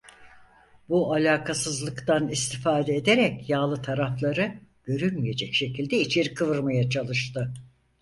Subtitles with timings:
[0.89, 7.53] Bu alakasızlıktan istifade ederek yağlı tarafları, görünmeyecek şekilde içeri kıvırmaya çalıştı.